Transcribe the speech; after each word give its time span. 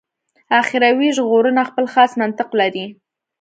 اخروي 0.61 1.09
ژغورنه 1.17 1.61
خپل 1.69 1.85
خاص 1.93 2.11
منطق 2.21 2.49
لري. 2.59 2.85